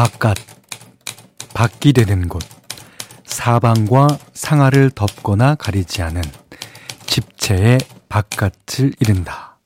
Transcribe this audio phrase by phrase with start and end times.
[0.00, 0.38] 바깥,
[1.52, 2.42] 밖이 되는 곳,
[3.26, 6.22] 사방과 상하를 덮거나 가리지 않은
[7.04, 9.58] 집체의 바깥을 이른다.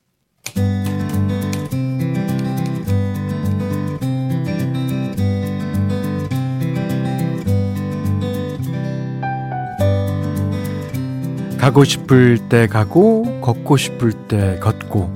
[11.57, 15.13] 가고 싶을 때 가고, 걷고 싶을 때 걷고,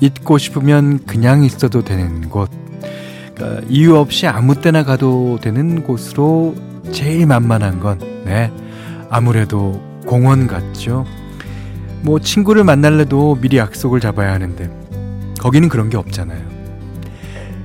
[0.00, 2.61] 있고 싶으면 그냥 있어도 되는 곳,
[3.68, 6.54] 이유 없이 아무 때나 가도 되는 곳으로
[6.90, 8.50] 제일 만만한 건, 네,
[9.08, 11.04] 아무래도 공원 같죠.
[12.02, 14.70] 뭐 친구를 만날래도 미리 약속을 잡아야 하는데,
[15.38, 16.40] 거기는 그런 게 없잖아요.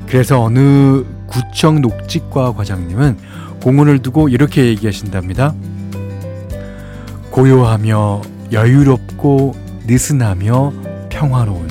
[0.08, 3.18] 그래서 어느 구청 녹지과 과장님은
[3.62, 5.54] 공원을 두고 이렇게 얘기하신답니다.
[7.32, 9.56] 고요하며 여유롭고
[9.86, 10.74] 느슨하며
[11.10, 11.68] 평화로운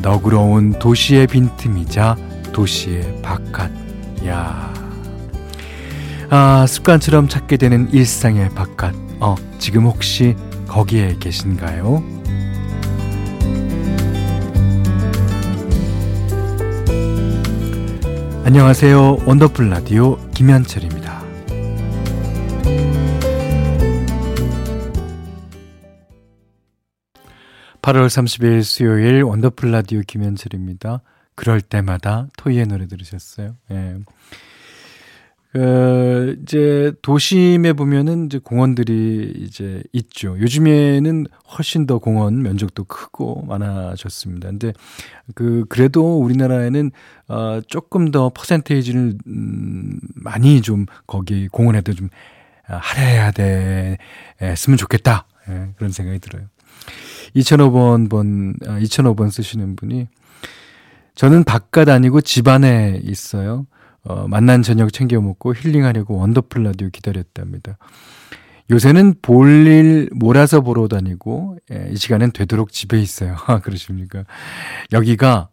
[0.00, 2.16] 너그러운 도시의 빈틈이자
[2.56, 3.70] 도시의 바깥.
[4.26, 4.72] 야.
[6.30, 8.94] 아, 습관처럼 찾게 되는 일상의 바깥.
[9.20, 10.34] 어, 지금 혹시
[10.66, 12.02] 거기에 계신가요?
[18.44, 19.18] 안녕하세요.
[19.26, 21.22] 원더풀 라디오 김현철입니다.
[27.82, 31.02] 8월 30일 수요일 원더풀 라디오 김현철입니다.
[31.36, 33.54] 그럴 때마다 토이의 노래 들으셨어요.
[33.70, 33.96] 예.
[35.52, 40.38] 그, 이제 도심에 보면은 이제 공원들이 이제 있죠.
[40.38, 44.48] 요즘에는 훨씬 더 공원 면적도 크고 많아졌습니다.
[44.48, 44.72] 근데
[45.34, 46.90] 그, 그래도 우리나라에는
[47.28, 52.10] 어, 조금 더 퍼센테이지를 음, 많이 좀 거기 공원에도 좀
[52.64, 53.96] 할애해야 돼,
[54.42, 55.26] 했으면 좋겠다.
[55.48, 56.46] 예, 그런 생각이 들어요.
[57.36, 60.08] 2005번 번, 아, 2005번 쓰시는 분이
[61.16, 63.66] 저는 바깥 아니고 집 안에 있어요.
[64.04, 67.78] 어, 만난 저녁 챙겨 먹고 힐링하려고 원더풀 라디오 기다렸답니다.
[68.70, 73.36] 요새는 볼일 몰아서 보러 다니고 예, 이 시간엔 되도록 집에 있어요.
[73.64, 74.24] 그러십니까?
[74.92, 75.48] 여기가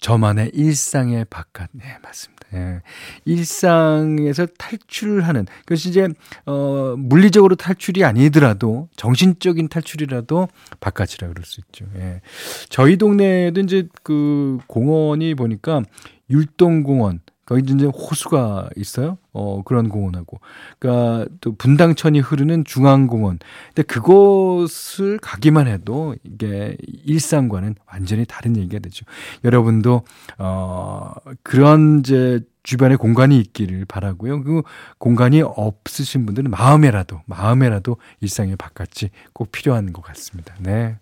[0.00, 1.70] 저만의 일상의 바깥.
[1.72, 2.33] 네, 맞습니다.
[2.54, 2.80] 예.
[3.24, 6.08] 일상에서 탈출하는 그것이 이제
[6.46, 10.48] 어 물리적으로 탈출이 아니더라도 정신적인 탈출이라도
[10.80, 11.86] 바깥이라 그럴 수 있죠.
[11.96, 12.20] 예.
[12.68, 15.82] 저희 동네에도 이제 그 공원이 보니까
[16.30, 19.18] 율동공원 거기 이제 호수가 있어요.
[19.32, 20.40] 어, 그런 공원하고.
[20.78, 23.38] 그니까 또 분당천이 흐르는 중앙공원.
[23.68, 29.04] 근데 그곳을 가기만 해도 이게 일상과는 완전히 다른 얘기가 되죠.
[29.44, 30.02] 여러분도,
[30.38, 31.12] 어,
[31.42, 34.42] 그런 이제 주변에 공간이 있기를 바라고요.
[34.42, 34.62] 그
[34.98, 40.54] 공간이 없으신 분들은 마음에라도, 마음에라도 일상의 바깥이 꼭 필요한 것 같습니다.
[40.60, 40.96] 네.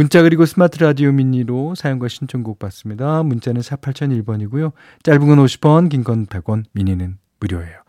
[0.00, 3.22] 문자 그리고 스마트 라디오 미니로 사용과 신청곡 받습니다.
[3.22, 4.72] 문자는 4 8001번이고요.
[5.02, 7.82] 짧은 건 50원, 긴 건 100원, 미니는 무료예요.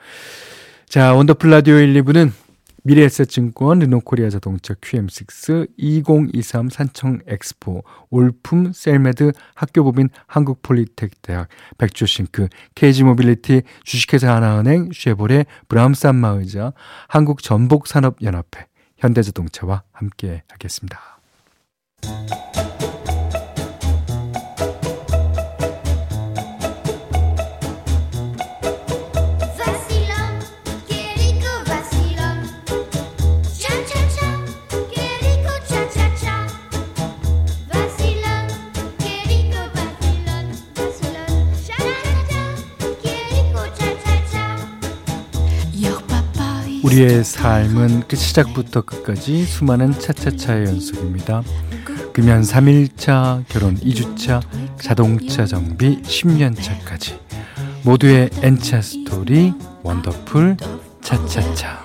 [0.90, 2.34] 자, 원더풀 라디오 1, 2부는
[2.84, 11.48] 미래에셋증권, 르노코리아 자동차 QM6, 2023 산청 엑스포, 올품 셀메드, 학교법인 한국폴리텍 대학,
[11.78, 16.74] 백조싱크, KG모빌리티, 주식회사 하나은행, 쉐보레, 브람산마의자,
[17.08, 18.66] 한국전복산업연합회,
[18.98, 21.21] 현대자동차와 함께 하겠습니다.
[46.92, 51.42] 우리의 삶은 그 시작부터 끝까지 수많은 차차차의 연속입니다.
[52.14, 54.42] 금연 3일차, 결혼 2주차,
[54.80, 57.18] 자동차 정비 10년차까지.
[57.84, 60.58] 모두의 N차 스토리 원더풀
[61.02, 61.81] 차차차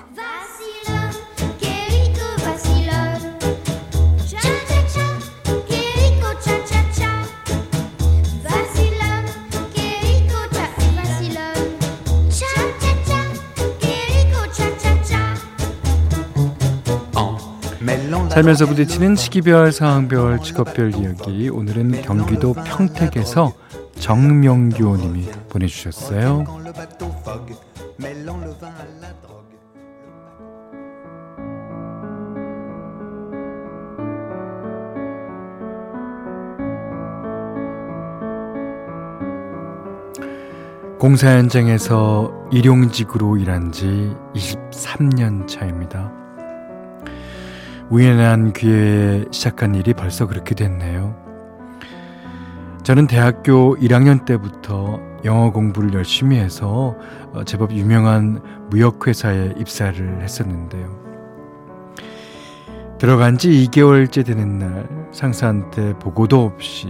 [18.37, 21.49] 살면서 부딪히는 시기별, 상황별, 직업별 이야기.
[21.49, 23.51] 오늘은 경기도 평택에서
[23.95, 26.43] 정명교 님이 보내주셨어요.
[40.99, 46.26] 공사 현장에서 일용직으로 일한 지 23년 차입니다.
[47.89, 51.15] 우연한 기회에 시작한 일이 벌써 그렇게 됐네요.
[52.83, 56.95] 저는 대학교 1학년 때부터 영어 공부를 열심히 해서
[57.33, 61.07] 어, 제법 유명한 무역회사에 입사를 했었는데요.
[62.97, 66.89] 들어간 지 2개월째 되는 날 상사한테 보고도 없이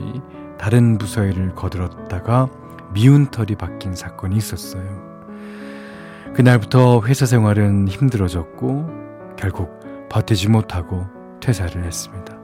[0.58, 2.50] 다른 부서 일을 거들었다가
[2.94, 4.84] 미운 털이 박힌 사건이 있었어요.
[6.34, 9.77] 그날부터 회사 생활은 힘들어졌고 결국
[10.10, 11.06] 버티지 못하고
[11.40, 12.38] 퇴사를 했습니다.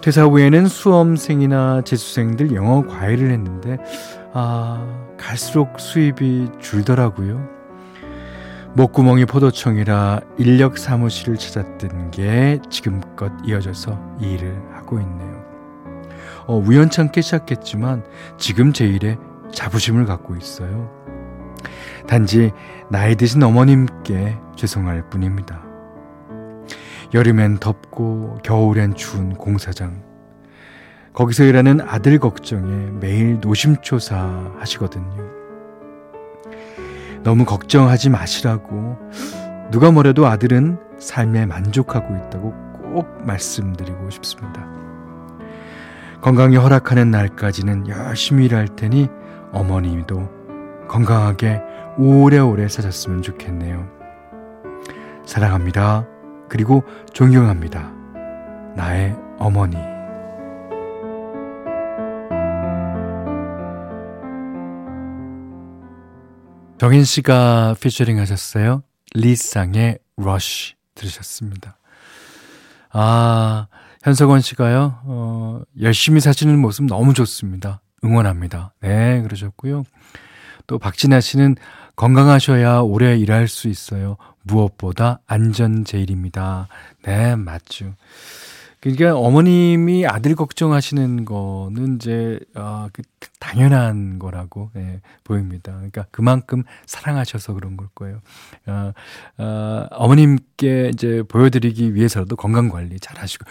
[0.00, 3.78] 퇴사 후에는 수험생이나 재수생들 영어 과외를 했는데
[4.32, 4.86] 아
[5.16, 7.58] 갈수록 수입이 줄더라고요.
[8.74, 15.44] 목구멍이 포도청이라 인력 사무실을 찾았던 게 지금껏 이어져서 이 일을 하고 있네요.
[16.46, 18.04] 어, 우연찮게 시작했지만
[18.38, 19.18] 지금 제 일에
[19.52, 20.90] 자부심을 갖고 있어요.
[22.06, 22.52] 단지
[22.88, 25.67] 나이 드신 어머님께 죄송할 뿐입니다.
[27.14, 30.02] 여름엔 덥고 겨울엔 추운 공사장.
[31.14, 35.38] 거기서 일하는 아들 걱정에 매일 노심초사 하시거든요.
[37.22, 38.96] 너무 걱정하지 마시라고
[39.70, 42.54] 누가 뭐래도 아들은 삶에 만족하고 있다고
[42.92, 44.66] 꼭 말씀드리고 싶습니다.
[46.20, 49.08] 건강이 허락하는 날까지는 열심히 일할 테니
[49.52, 51.62] 어머님도 건강하게
[51.96, 53.88] 오래오래 사셨으면 좋겠네요.
[55.24, 56.06] 사랑합니다.
[56.48, 57.92] 그리고 존경합니다.
[58.76, 59.76] 나의 어머니.
[66.78, 68.82] 정인 씨가 피처링 하셨어요.
[69.14, 71.76] 리쌍의 러쉬 들으셨습니다.
[72.92, 73.66] 아,
[74.02, 77.80] 현석원 씨가요, 어, 열심히 사시는 모습 너무 좋습니다.
[78.04, 78.74] 응원합니다.
[78.80, 79.82] 네, 그러셨고요.
[80.68, 81.56] 또 박진아 씨는
[81.96, 84.16] 건강하셔야 오래 일할 수 있어요.
[84.42, 86.68] 무엇보다 안전 제일입니다.
[87.02, 87.94] 네, 맞죠.
[88.80, 93.02] 그러니까 어머님이 아들 걱정하시는 거는 이제 어, 그
[93.40, 95.72] 당연한 거라고 네, 보입니다.
[95.72, 98.20] 그러니까 그만큼 사랑하셔서 그런 걸 거예요.
[98.66, 98.92] 어,
[99.38, 103.44] 어, 어머님께 이제 보여드리기 위해서라도 건강 관리 잘 하시고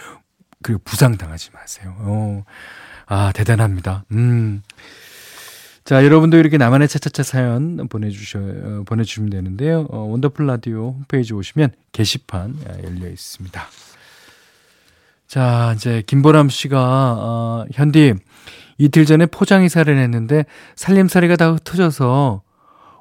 [0.62, 1.94] 그리고 부상 당하지 마세요.
[1.98, 2.44] 어,
[3.06, 4.04] 아 대단합니다.
[4.12, 4.62] 음.
[5.88, 9.86] 자, 여러분도 이렇게 나만의 차차차 사연 보내주셔, 어, 보내주시면 되는데요.
[9.88, 13.62] 어, 원더풀 라디오 홈페이지 오시면 게시판 아, 열려 있습니다.
[15.28, 18.16] 자, 이제 김보람 씨가, 어, 현디,
[18.76, 20.44] 이틀 전에 포장 이사를 했는데
[20.76, 22.42] 살림살이가 다 흩어져서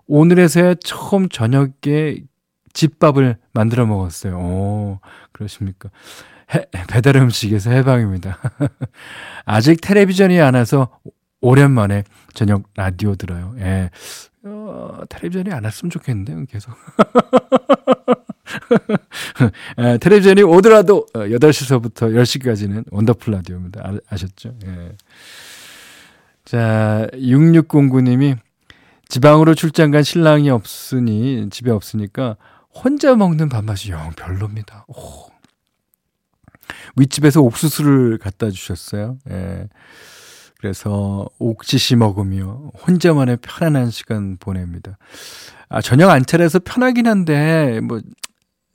[0.08, 2.22] 오늘에서야 처음 저녁에
[2.72, 4.38] 집밥을 만들어 먹었어요.
[4.38, 5.00] 오,
[5.34, 5.90] 그러십니까?
[6.56, 8.40] 해, 배달 음식에서 해방입니다.
[9.44, 10.88] 아직 텔레비전이 안 와서
[11.42, 12.04] 오랜만에
[12.34, 13.54] 저녁 라디오 들어요.
[13.60, 13.90] 예.
[14.44, 16.74] 어, 텔레비전이 안 왔으면 좋겠는데요, 계속.
[19.80, 23.82] 예, 텔레비전이 오더라도 8시서부터 어, 10시까지는 원더풀 라디오입니다.
[23.84, 24.54] 아, 아셨죠?
[24.66, 24.92] 예.
[26.46, 28.38] 자, 6609님이
[29.10, 32.38] 지방으로 출장 간 신랑이 없으니, 집에 없으니까
[32.74, 34.86] 혼자 먹는 밥맛이 영 별로입니다.
[34.88, 35.28] 오.
[36.96, 39.18] 윗집에서 옥수수를 갖다 주셨어요.
[39.30, 39.68] 예.
[40.60, 44.98] 그래서 옥지시 먹으며 혼자만의 편안한 시간 보냅니다.
[45.70, 48.00] 아, 저녁 안 차려서 편하긴 한데, 뭐,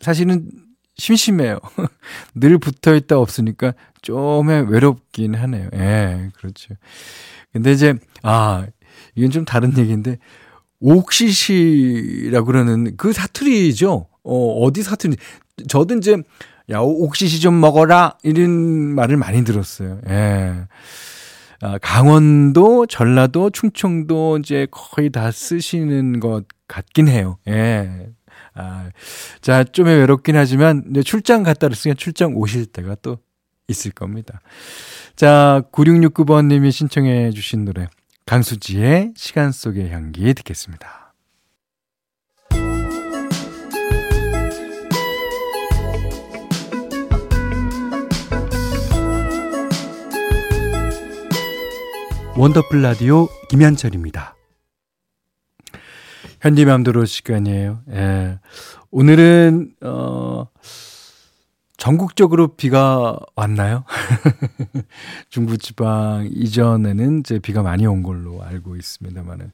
[0.00, 0.48] 사실은
[0.96, 1.58] 심심해요.
[2.34, 5.70] 늘 붙어 있다 없으니까 좀 외롭긴 하네요.
[5.74, 6.74] 예, 그렇죠.
[7.52, 8.66] 근데 이제, 아,
[9.14, 10.18] 이건 좀 다른 얘기인데,
[10.80, 14.06] 옥시시라고 그러는 그 사투리죠.
[14.24, 15.16] 어, 어디 사투리?
[15.68, 16.16] 저도 이제,
[16.70, 18.18] 야, 옥시시 좀 먹어라.
[18.22, 18.50] 이런
[18.94, 20.00] 말을 많이 들었어요.
[20.08, 20.66] 예.
[21.62, 27.38] 아, 강원도, 전라도, 충청도 이제 거의 다 쓰시는 것 같긴 해요.
[27.46, 28.08] 예.
[28.54, 28.90] 아,
[29.40, 33.18] 자, 좀 외롭긴 하지만 출장 갔다 왔으니까 출장 오실 때가 또
[33.68, 34.40] 있을 겁니다.
[35.14, 37.86] 자, 9669번 님이 신청해 주신 노래
[38.26, 41.01] 강수지의 시간 속의 향기 듣겠습니다.
[52.42, 54.34] 원더풀 라디오 김현철입니다.
[56.40, 57.82] 현디맘대로 시간이에요.
[57.90, 58.40] 예.
[58.90, 60.48] 오늘은, 어,
[61.76, 63.84] 전국적으로 비가 왔나요?
[65.30, 69.52] 중부지방 이전에는 이제 비가 많이 온 걸로 알고 있습니다만은.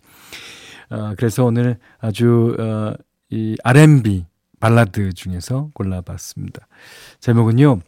[0.88, 2.94] 어, 그래서 오늘 아주, 어,
[3.28, 4.24] 이 R&B
[4.60, 6.66] 발라드 중에서 골라봤습니다.
[7.20, 7.80] 제목은요,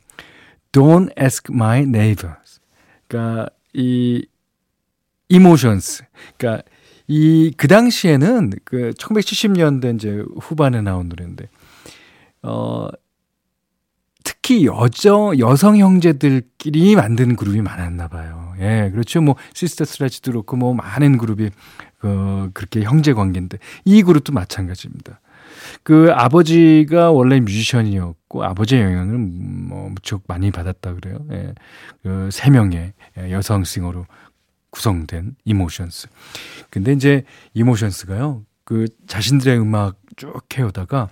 [0.72, 2.60] Don't Ask My Neighbors.
[3.08, 4.26] 그러니까 이
[5.30, 6.04] 이모션스.
[6.36, 6.62] 그러니까
[7.08, 11.48] 이 그 당시에는 그 1970년대 이제 후반에 나온 노래인데
[12.42, 12.88] 어
[14.22, 18.54] 특히 여저 여성 형제들끼리 만든 그룹이 많았나 봐요.
[18.60, 19.20] 예, 그렇죠.
[19.22, 21.50] 뭐 시스터 슬레지도 그렇고 뭐 많은 그룹이
[21.98, 25.20] 그 그렇게 형제 관계인데 이 그룹도 마찬가지입니다.
[25.82, 31.18] 그 아버지가 원래 뮤지션이었고 아버지의 영향을 뭐 무척 많이 받았다 그래요.
[31.32, 31.54] 예.
[32.02, 32.92] 그세 명의
[33.30, 34.06] 여성 싱어로
[34.70, 36.08] 구성된 이모션스.
[36.70, 37.24] 근데 이제
[37.54, 38.44] 이모션스가요.
[38.64, 41.08] 그 자신들의 음악 쭉 해오다가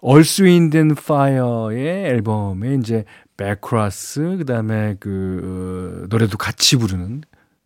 [0.00, 3.04] 얼스 윈드 파이어의 앨범에 이제
[3.36, 7.22] back chorus 그다음에 그 어, 노래도 같이 부르는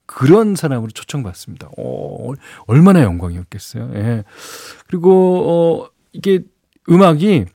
[0.07, 1.69] 그런 사람으로 초청받습니다.
[1.77, 2.33] 어,
[2.67, 3.91] 얼마나 영광이었겠어요.
[3.95, 4.25] 예.
[4.87, 6.45] 그리고 어 이게
[6.89, 7.47] 음악이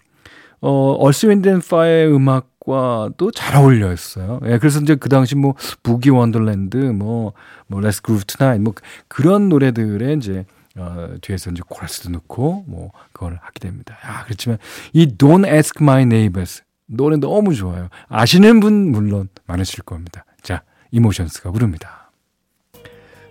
[0.62, 4.40] 어 Earth Wind Fire의 음악 과도 잘 어울려 있어요.
[4.46, 4.58] 예.
[4.58, 8.74] 그래서 이제 그 당시 뭐 Boogie Wonderland 뭐뭐 Let's Groove Tonight 뭐
[9.08, 13.98] 그런 노래들에 이제 어, 뒤에서 이제 코러스도 넣고 뭐 그걸 하게 됩니다.
[14.02, 14.58] 아, 그렇지만
[14.92, 17.90] 이 Don't Ask My Neighbors 노래 너무 좋아요.
[18.08, 20.26] 아시는 분 물론 많으실 겁니다.
[20.42, 22.12] 자, Emotions가 부릅니다.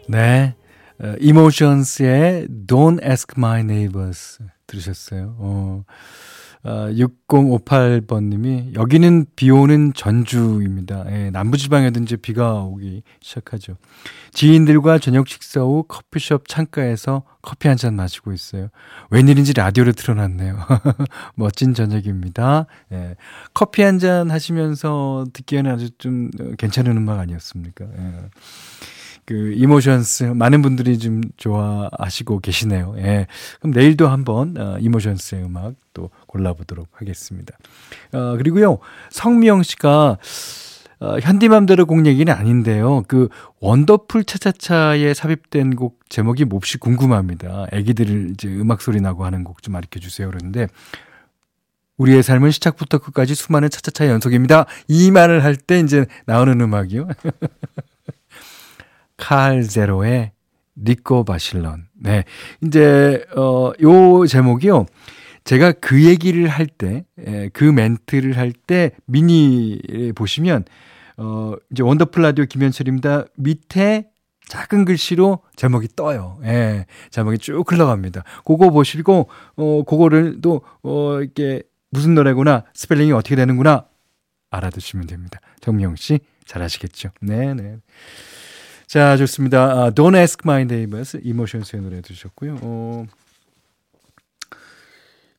[0.09, 0.55] 네.
[1.01, 5.37] 어, 이모션스의 Don't Ask My Neighbors 들으셨어요?
[5.39, 5.85] 어.
[6.65, 11.05] 어, 6058번님이 여기는 비 오는 전주입니다.
[11.11, 13.77] 예, 남부지방에도 이제 비가 오기 시작하죠.
[14.33, 18.69] 지인들과 저녁 식사 후 커피숍 창가에서 커피 한 잔 마시고 있어요.
[19.11, 20.57] 웬일인지 라디오를 틀어놨네요.
[21.35, 22.67] 멋진 저녁입니다.
[22.93, 23.17] 예,
[23.55, 27.85] 커피 한 잔 하시면서 듣기에는 아주 좀 괜찮은 음악 아니었습니까?
[27.85, 28.13] 예.
[29.25, 32.95] 그 Emotions 많은 분들이 좀 좋아하시고 계시네요.
[32.99, 33.27] 예.
[33.61, 37.57] 그럼 내일도 한번 어, 이모션스의 음악 또 골라보도록 하겠습니다.
[38.13, 38.79] 어, 그리고요
[39.11, 40.19] 성미영 씨가
[41.01, 43.03] 어, 현디맘대로 곡 얘기는 아닌데요.
[43.09, 43.29] 그
[43.61, 47.67] 원더풀 차차차에 삽입된 곡 제목이 몹시 궁금합니다.
[47.73, 50.29] 애기들 이제 음악 소리 나고 하는 곡 좀 알려 주세요.
[50.29, 50.69] 그러는데
[51.99, 54.67] 우리의 삶은 시작부터 끝까지 수많은 차차차 연속입니다.
[54.89, 57.09] 이 말을 할 때 이제 나오는 음악이요.
[59.23, 60.33] 칼 제로의
[60.77, 61.87] 니코 바실런.
[61.95, 62.25] 네.
[62.61, 64.87] 이제, 어, 요 제목이요.
[65.45, 69.79] 제가 그 얘기를 할 때, 예, 그 멘트를 할 때 미니
[70.17, 70.65] 보시면,
[71.19, 73.27] 어, 이제 원더풀 라디오 김현철입니다.
[73.37, 74.09] 밑에
[74.49, 76.41] 작은 글씨로 제목이 떠요.
[76.43, 78.25] 예, 제목이 쭉 흘러갑니다.
[78.45, 83.85] 그거 보시고, 어, 그거를 또, 어, 이렇게 무슨 노래구나, 스펠링이 어떻게 되는구나,
[84.51, 85.39] 알아두시면 됩니다.
[85.61, 87.11] 정미영 씨, 잘하시겠죠?
[87.21, 87.77] 네네.
[88.93, 88.99] 네.
[88.99, 89.85] 자, 좋습니다.
[89.85, 92.59] 아, Don't Ask My Neighbors, 이모션스의 노래 들으셨고요.
[92.61, 93.07] 어,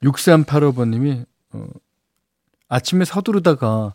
[0.01, 1.67] 6385번님이, 어,
[2.67, 3.93] 아침에 서두르다가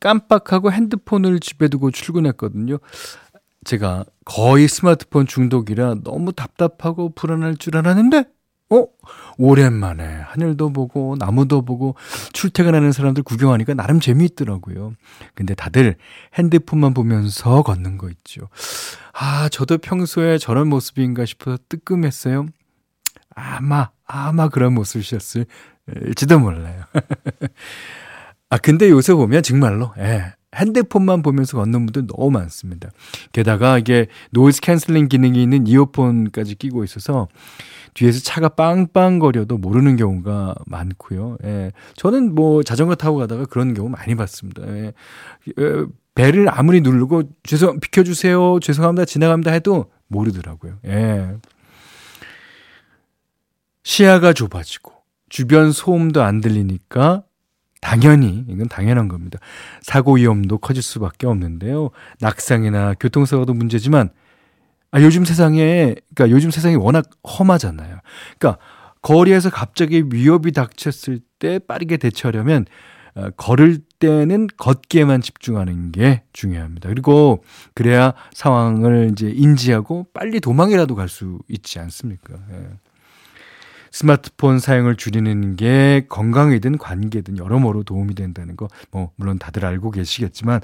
[0.00, 2.76] 깜빡하고 핸드폰을 집에 두고 출근했거든요.
[3.64, 8.24] 제가 거의 스마트폰 중독이라 너무 답답하고 불안할 줄 알았는데,
[8.70, 8.86] 어?
[9.36, 11.96] 오랜만에 하늘도 보고 나무도 보고
[12.32, 14.94] 출퇴근하는 사람들 구경하니까 나름 재미있더라고요.
[15.34, 15.96] 근데 다들
[16.34, 18.48] 핸드폰만 보면서 걷는 거 있죠.
[19.12, 22.46] 아, 저도 평소에 저런 모습인가 싶어서 뜨끔했어요.
[23.34, 26.84] 아마, 아마 그런 모습이셨을지도 몰라요.
[28.50, 32.90] 아, 근데 요새 보면 정말로, 예, 핸드폰만 보면서 걷는 분들 너무 많습니다.
[33.32, 37.28] 게다가 이게 noise canceling 기능이 있는 이어폰까지 끼고 있어서
[37.94, 41.38] 뒤에서 차가 빵빵거려도 모르는 경우가 많고요.
[41.44, 41.72] 예.
[41.96, 44.62] 저는 뭐 자전거 타고 가다가 그런 경우 많이 봤습니다.
[44.68, 44.92] 예.
[45.58, 45.84] 예.
[46.14, 50.78] 배를 아무리 누르고 죄송 비켜주세요 죄송합니다 지나갑니다 해도 모르더라고요.
[50.86, 51.36] 예.
[53.82, 54.92] 시야가 좁아지고
[55.28, 57.22] 주변 소음도 안 들리니까
[57.80, 59.38] 당연히 이건 당연한 겁니다.
[59.80, 61.90] 사고 위험도 커질 수밖에 없는데요.
[62.20, 64.10] 낙상이나 교통사고도 문제지만
[64.92, 67.98] 아 요즘 세상에 그러니까 요즘 세상이 워낙 험하잖아요.
[68.38, 68.62] 그러니까
[69.02, 72.66] 거리에서 갑자기 위협이 닥쳤을 때 빠르게 대처하려면
[73.14, 76.88] 어, 걸을 때는 걷기에만 집중하는 게 중요합니다.
[76.88, 77.42] 그리고
[77.74, 82.34] 그래야 상황을 이제 인지하고 빨리 도망이라도 갈 수 있지 않습니까?
[82.52, 82.68] 예.
[83.90, 90.60] 스마트폰 사용을 줄이는 게 건강이든 관계든 여러모로 도움이 된다는 거, 뭐, 물론 다들 알고 계시겠지만,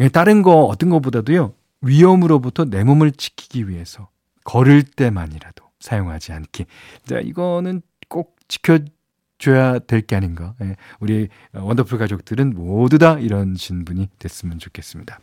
[0.00, 1.52] 예, 다른 거, 어떤 것보다도요,
[1.86, 4.08] 위험으로부터 내 몸을 지키기 위해서
[4.44, 6.66] 걸을 때만이라도 사용하지 않기.
[7.06, 8.78] 자, 이거는 꼭 지켜
[9.38, 10.54] 줘야 될 게 아닌가.
[10.62, 15.18] 예, 우리 원더풀 가족들은 모두 다 이런 신분이 됐으면 좋겠습니다.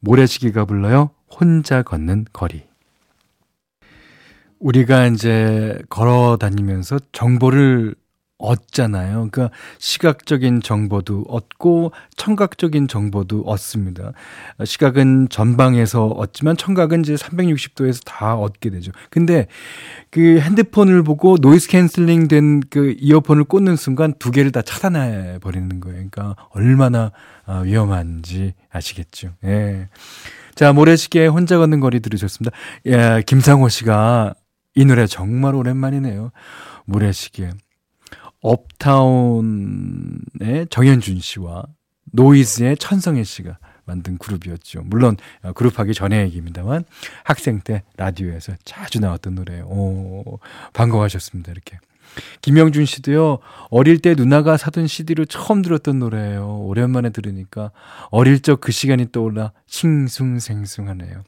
[0.00, 1.10] 모래시계가 불러요.
[1.30, 2.64] 혼자 걷는 거리.
[4.58, 7.94] 우리가 이제 걸어 다니면서 정보를
[8.42, 9.28] 얻잖아요.
[9.30, 14.12] 그러니까 시각적인 정보도 얻고 청각적인 정보도 얻습니다.
[14.64, 18.92] 시각은 전방에서 얻지만 청각은 이제 360도에서 다 얻게 되죠.
[19.10, 19.46] 근데
[20.10, 25.80] 그 핸드폰을 보고 noise canceling 된 그 이어폰을 꽂는 순간 두 개를 다 차단해 버리는
[25.80, 25.94] 거예요.
[26.10, 27.12] 그러니까 얼마나
[27.44, 29.34] 아, 위험한지 아시겠죠.
[29.44, 29.88] 예.
[30.54, 32.56] 자, 모래시계 혼자 걷는 거리 들으셨습니다.
[32.86, 34.34] 예, 김상호 씨가
[34.74, 36.30] 이 노래 정말 오랜만이네요.
[36.86, 37.50] 모래시계.
[38.42, 40.20] 업타운의
[40.70, 41.64] 정현준 씨와
[42.12, 44.82] 노이즈의 천성혜 씨가 만든 그룹이었죠.
[44.84, 46.84] 물론 어, 그룹 하기 전의 얘기입니다만
[47.24, 49.64] 학생 때 라디오에서 자주 나왔던 노래예요.
[49.64, 50.38] 오,
[50.72, 51.50] 반가워하셨습니다.
[51.52, 51.78] 이렇게.
[52.42, 53.38] 김영준 씨도요,
[53.70, 56.58] 어릴 때 누나가 사둔 CD로 처음 들었던 노래예요.
[56.60, 57.70] 오랜만에 들으니까
[58.10, 61.22] 어릴 적 그 시간이 떠올라 싱숭생숭하네요.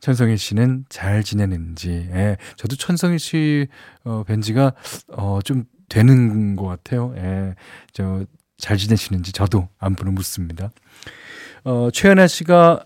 [0.00, 3.66] 천성희 씨는 잘 지내는지, 예, 저도 천성희 씨,
[4.04, 4.74] 어, 벤지가,
[5.08, 7.14] 어, 좀 되는 것 같아요.
[7.16, 7.54] 예,
[7.92, 8.24] 저,
[8.56, 10.70] 잘 지내시는지 저도 안부를 묻습니다.
[11.64, 12.84] 어, 최연아 씨가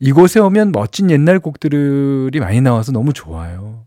[0.00, 3.86] 이곳에 오면 멋진 옛날 곡들이 많이 나와서 너무 좋아요.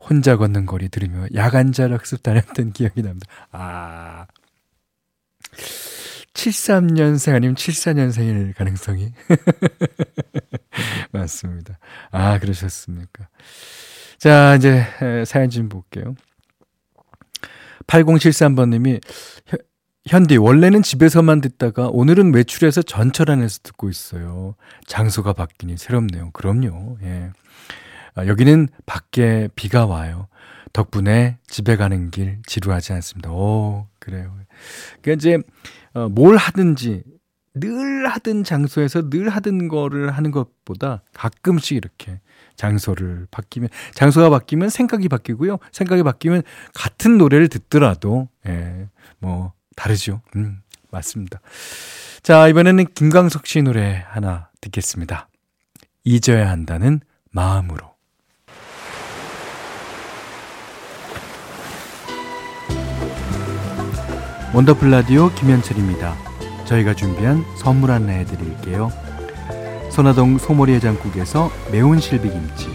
[0.00, 3.26] 혼자 걷는 거리 들으며 야간잘 학습 다녔던 기억이 납니다.
[3.52, 4.26] 아.
[6.34, 9.12] 73년생 아니면 74년생일 가능성이
[11.12, 11.78] 맞습니다.
[12.12, 13.28] 아, 그러셨습니까?
[14.18, 14.84] 자, 이제
[15.26, 16.14] 사연 좀 볼게요.
[17.86, 19.00] 8073번님이
[20.06, 24.54] 현디 원래는 집에서만 듣다가 오늘은 외출해서 전철 안에서 듣고 있어요.
[24.86, 26.30] 장소가 바뀌니 새롭네요.
[26.32, 26.98] 그럼요.
[27.02, 27.30] 예.
[28.14, 30.28] 아, 여기는 밖에 비가 와요.
[30.72, 33.30] 덕분에 집에 가는 길 지루하지 않습니다.
[33.30, 34.34] 오, 그래요.
[35.02, 35.38] 그러니까 이제
[35.94, 37.02] 어, 뭘 하든지
[37.54, 42.20] 늘 하던 장소에서 늘 하던 거를 하는 것보다 가끔씩 이렇게
[42.60, 45.58] 장소를 바뀌면 장소가 바뀌면 생각이 바뀌고요.
[45.72, 46.42] 생각이 바뀌면
[46.74, 48.88] 같은 노래를 듣더라도 예,
[49.18, 50.20] 뭐 다르죠.
[50.36, 51.40] 음, 맞습니다.
[52.22, 55.28] 자, 이번에는 김광석 씨 노래 하나 듣겠습니다.
[56.04, 57.00] 잊어야 한다는
[57.30, 57.88] 마음으로.
[64.52, 66.14] 원더풀 라디오 김현철입니다.
[66.66, 68.90] 저희가 준비한 선물 안내해 드릴게요.
[69.90, 72.68] 선화동 소머리 해장국에서 매운 실비김치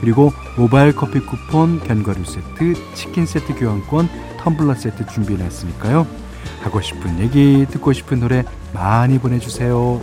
[0.00, 6.06] 그리고 모바일 커피 쿠폰, 견과류 세트, 치킨 세트 교환권, 텀블러 세트 준비해놨으니까요.
[6.60, 8.44] 하고 싶은 얘기, 듣고 싶은 노래
[8.74, 10.00] 많이 보내주세요.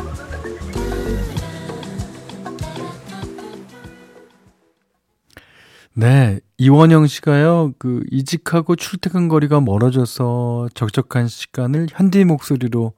[5.93, 12.93] 네, 이원영 씨가요, 그, 이직하고 출퇴근 거리가 멀어져서 적적한 시간을 현디 목소리로,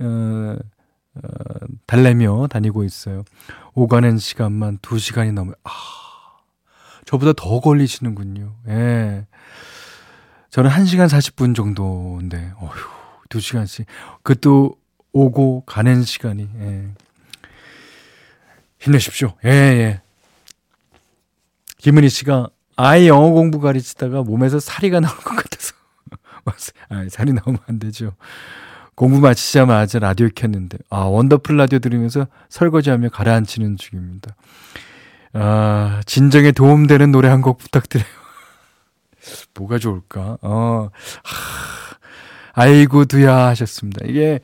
[0.00, 0.56] 어,
[1.16, 3.24] 어, 달래며 다니고 있어요.
[3.74, 5.54] 오가는 시간만 2시간이 넘어요.
[5.64, 5.70] 아,
[7.04, 8.54] 저보다 더 걸리시는군요.
[8.68, 9.26] 예.
[10.50, 12.72] 저는 1시간 40분 정도인데, 어휴,
[13.28, 13.84] 2시간씩.
[14.22, 14.76] 그것도
[15.12, 16.88] 오고 가는 시간이, 예.
[18.78, 19.34] 힘내십시오.
[19.44, 20.00] 예, 예.
[21.78, 25.74] 김은희 씨가 아이 영어 공부 가르치다가 몸에서 살이가 나올 것 같아서.
[26.88, 28.12] 아, 살이 나오면 안 되죠.
[28.96, 34.34] 공부 마치자마자 라디오 켰는데, 아, 원더풀 라디오 들으면서 설거지하며 가라앉히는 중입니다.
[35.34, 38.06] 아, 진정에 도움되는 노래 한 곡 부탁드려요.
[39.54, 40.38] 뭐가 좋을까?
[40.40, 40.88] 어,
[41.22, 44.06] 하, 아이고, 두야 하셨습니다.
[44.06, 44.40] 이게,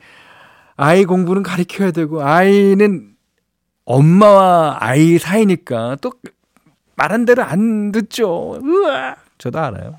[0.77, 3.09] 아이 공부는 가르쳐야 되고, 아이는
[3.85, 6.11] 엄마와 아이 사이니까 또
[6.95, 8.59] 말한 대로 안 듣죠.
[8.63, 9.15] 으아!
[9.43, 9.97] 저도 알아요.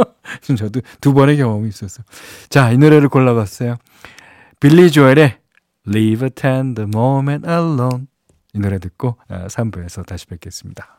[0.56, 2.06] 저도 두 번의 경험이 있었어요.
[2.48, 3.76] 자, 이 노래를 골라봤어요.
[4.58, 5.36] 빌리 조엘의
[5.86, 8.06] Leave a Tender Moment Alone
[8.54, 10.95] 이 노래 듣고 3부에서 아, 다시 뵙겠습니다.